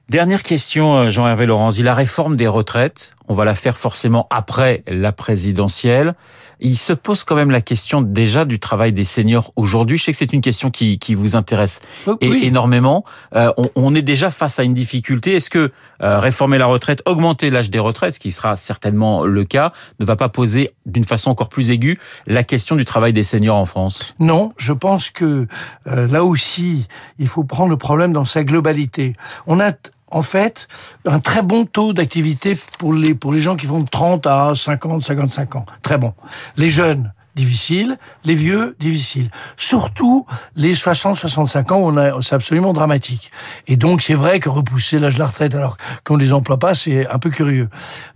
Dernière 0.09 0.45
question, 0.45 0.97
euh, 0.97 1.11
Jean-Hervé 1.11 1.47
Laurence. 1.47 1.81
La 1.81 1.95
réforme 1.95 2.37
des 2.37 2.47
retraites, 2.47 3.13
on 3.27 3.35
va 3.35 3.45
la 3.45 3.57
faire 3.57 3.77
forcément 3.77 4.29
après 4.31 4.85
la 4.87 5.11
présidentielle. 5.11 6.15
Il 6.61 6.77
se 6.77 6.93
pose 6.93 7.25
quand 7.25 7.35
même 7.35 7.51
la 7.51 7.61
question 7.61 8.01
déjà 8.01 8.45
du 8.45 8.59
travail 8.59 8.93
des 8.93 9.05
seniors 9.05 9.53
aujourd'hui. 9.57 9.99
Je 9.99 10.05
sais 10.05 10.13
que 10.13 10.19
c'est 10.19 10.33
une 10.33 10.41
question 10.41 10.71
qui, 10.71 10.99
qui 10.99 11.15
vous 11.15 11.37
intéresse 11.37 11.81
oh, 12.07 12.17
énormément. 12.21 13.05
Euh, 13.35 13.53
on, 13.57 13.71
on, 13.75 13.95
est 13.95 14.03
déjà 14.03 14.31
face 14.31 14.59
à 14.59 14.65
une 14.65 14.75
difficulté. 14.75 15.35
Est-ce 15.35 15.51
que 15.51 15.71
euh, 16.03 16.19
réformer 16.19 16.59
la 16.59 16.67
retraite, 16.67 17.03
augmenter 17.07 17.51
l'âge 17.51 17.71
des 17.71 17.79
retraites, 17.79 18.15
ce 18.15 18.21
qui 18.21 18.33
sera 18.33 18.57
certainement 18.57 19.25
le 19.25 19.45
cas, 19.45 19.73
ne 20.01 20.05
va 20.05 20.17
pas 20.17 20.29
poser 20.29 20.71
d'une 20.87 21.05
façon 21.05 21.31
encore 21.31 21.49
plus 21.49 21.71
aiguë 21.71 21.99
la 22.27 22.45
question 22.45 22.77
du 22.77 22.85
travail 22.85 23.13
des 23.13 23.23
seniors 23.23 23.57
en 23.57 23.67
France? 23.67 24.15
Non, 24.19 24.53
je 24.57 24.73
pense 24.73 25.11
que 25.11 25.47
là 25.85 26.25
aussi, 26.25 26.87
il 27.19 27.29
faut 27.29 27.45
prendre 27.45 27.71
le 27.71 27.77
problème 27.77 28.13
dans 28.13 28.25
sa 28.25 28.45
globalité. 28.45 29.15
On 29.47 29.61
a 29.61 29.73
en 30.11 30.23
fait, 30.23 30.69
un 31.05 31.19
très 31.19 31.43
bon 31.43 31.65
taux 31.65 31.93
d'activité 31.93 32.57
pour 32.79 32.93
les, 32.93 33.15
pour 33.15 33.33
les 33.33 33.43
gens 33.43 33.57
qui 33.57 33.67
vont 33.67 33.81
de 33.81 33.89
30 33.89 34.27
à 34.27 34.53
50, 34.55 35.03
55 35.03 35.57
ans. 35.57 35.67
Très 35.83 35.99
bon. 35.99 36.15
Les 36.57 36.71
jeunes, 36.71 37.13
difficile, 37.37 37.99
les 38.25 38.35
vieux, 38.35 38.75
difficile. 38.81 39.31
Surtout 39.57 40.27
les 40.57 40.75
60-65 40.75 41.73
ans, 41.73 41.79
on 41.79 41.97
a, 41.97 42.21
c'est 42.23 42.35
absolument 42.35 42.73
dramatique. 42.73 43.31
Et 43.69 43.77
donc, 43.77 44.03
c'est 44.03 44.15
vrai 44.15 44.41
que 44.41 44.49
repousser 44.49 44.99
l'âge 44.99 45.15
de 45.15 45.19
la 45.21 45.27
retraite 45.27 45.55
alors 45.55 45.77
qu'on 46.03 46.17
ne 46.17 46.25
les 46.25 46.33
emploie 46.33 46.59
pas, 46.59 46.75
c'est 46.75 47.07
un 47.07 47.19
peu 47.19 47.31
curieux. 47.31 47.69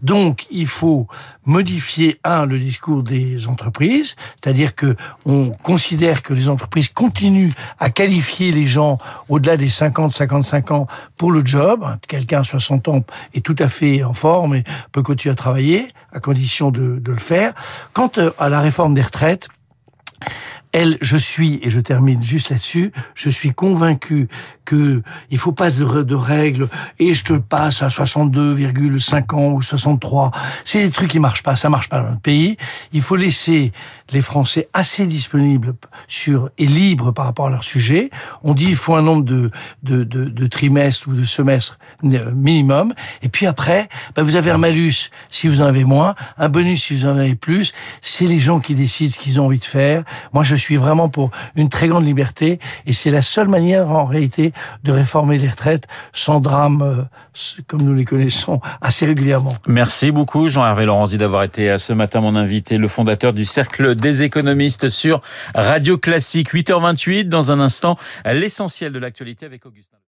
Donc, 0.03 0.47
il 0.51 0.67
faut 0.67 1.07
modifier, 1.45 2.19
un, 2.25 2.47
le 2.47 2.59
discours 2.59 3.03
des 3.03 3.47
entreprises, 3.47 4.17
c'est-à-dire 4.43 4.75
que 4.75 4.97
on 5.27 5.51
considère 5.51 6.23
que 6.23 6.33
les 6.33 6.49
entreprises 6.49 6.89
continuent 6.89 7.53
à 7.79 7.91
qualifier 7.91 8.53
les 8.53 8.67
gens 8.67 8.99
au-delà 9.29 9.57
des 9.57 9.69
50-55 9.69 10.73
ans 10.73 10.87
pour 11.17 11.33
le 11.33 11.45
job. 11.45 11.85
Quelqu'un 12.09 12.41
à 12.41 12.45
60 12.45 12.89
ans 12.89 13.05
est 13.35 13.45
tout 13.45 13.57
à 13.59 13.69
fait 13.69 14.03
en 14.03 14.13
forme 14.13 14.55
et 14.55 14.65
peut 14.93 15.03
continuer 15.03 15.33
à 15.33 15.37
travailler, 15.37 15.93
à 16.13 16.21
condition 16.21 16.71
de, 16.71 16.99
de 16.99 17.13
le 17.13 17.19
faire. 17.19 17.53
Quant 17.93 18.11
euh, 18.19 18.31
à 18.39 18.49
la 18.49 18.61
réforme 18.61 18.95
des 18.95 19.03
elle, 20.73 20.99
je 21.01 21.17
suis, 21.17 21.59
et 21.63 21.71
je 21.71 21.81
termine 21.81 22.23
juste 22.23 22.51
là-dessus, 22.51 22.93
je 23.15 23.29
suis 23.29 23.53
convaincu 23.53 24.29
que 24.65 25.03
il 25.31 25.39
faut 25.39 25.53
pas 25.53 25.71
de, 25.71 26.15
règles 26.15 26.69
et 27.01 27.13
je 27.15 27.25
te 27.25 27.33
passe 27.33 27.83
à 27.83 27.89
62,5 27.89 29.35
ans 29.35 29.53
ou 29.53 29.63
63. 29.63 30.31
C'est 30.65 30.83
des 30.83 30.91
trucs 30.91 31.11
qui 31.11 31.19
marchent 31.19 31.43
pas, 31.43 31.57
ça 31.57 31.69
marche 31.69 31.89
pas 31.89 32.01
dans 32.01 32.11
notre 32.11 32.21
pays. 32.21 32.57
Il 32.93 33.03
faut 33.03 33.17
laisser 33.17 33.73
les 34.13 34.21
Français 34.21 34.69
assez 34.73 35.07
disponibles 35.07 35.75
sur 36.07 36.51
et 36.59 36.67
libres 36.67 37.13
par 37.13 37.25
rapport 37.27 37.47
à 37.47 37.51
leur 37.51 37.65
sujet. 37.65 38.11
On 38.43 38.55
dit 38.55 38.67
il 38.67 38.77
faut 38.77 38.95
un 38.95 39.03
nombre 39.03 39.25
de 39.25 39.51
de, 39.83 40.05
de, 40.05 40.47
trimestres 40.47 41.09
ou 41.09 41.13
de 41.13 41.25
semestres 41.25 41.79
minimum. 42.03 42.93
Et 43.23 43.29
puis 43.29 43.47
après, 43.47 43.89
ben 44.15 44.23
vous 44.23 44.37
avez 44.37 44.51
un 44.51 44.59
malus 44.59 45.11
si 45.31 45.49
vous 45.49 45.61
en 45.61 45.67
avez 45.67 45.85
moins, 45.85 46.15
un 46.39 46.49
bonus 46.49 46.85
si 46.85 46.95
vous 46.95 47.07
en 47.07 47.17
avez 47.17 47.35
plus. 47.35 47.73
C'est 48.01 48.27
les 48.27 48.39
gens 48.39 48.61
qui 48.61 48.75
décident 48.75 49.11
ce 49.13 49.19
qu'ils 49.19 49.41
ont 49.41 49.47
envie 49.47 49.59
de 49.59 49.65
faire. 49.65 50.05
Moi, 50.33 50.45
je 50.45 50.55
suis 50.55 50.77
vraiment 50.77 51.09
pour 51.09 51.31
une 51.57 51.69
très 51.69 51.89
grande 51.89 52.05
liberté 52.05 52.59
et 52.87 52.93
c'est 52.93 53.11
la 53.11 53.23
seule 53.23 53.49
manière 53.49 53.91
en 53.91 54.05
réalité 54.05 54.53
de 54.85 54.93
réformer 54.93 55.39
les 55.39 55.49
retraites 55.49 55.87
sans 56.13 56.41
drame 56.41 56.83
euh, 56.83 57.03
comme 57.67 57.83
nous 57.83 57.95
les 57.95 58.05
connaissons 58.05 58.61
assez 58.81 59.07
régulièrement. 59.07 59.53
Merci 59.67 60.11
beaucoup 60.11 60.49
Jean-Hervé 60.49 60.85
Laurenti 60.85 61.17
d'avoir 61.17 61.43
été 61.43 61.71
euh, 61.71 61.79
ce 61.79 61.93
matin 61.93 62.21
mon 62.21 62.37
invité, 62.37 62.77
le 62.77 62.89
fondateur 62.89 63.33
du 63.33 63.45
Cercle 63.45 63.95
des 64.01 64.23
économistes 64.23 64.89
sur 64.89 65.23
Radio 65.55 65.99
Classique 65.99 66.53
8h28. 66.53 67.29
Dans 67.29 67.53
un 67.53 67.61
instant, 67.61 67.97
l'essentiel 68.25 68.93
de 68.93 68.99
l'actualité 68.99 69.47
avec 69.47 69.65
Augustin. 69.67 69.97